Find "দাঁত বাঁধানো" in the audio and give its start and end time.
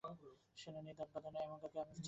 0.95-1.37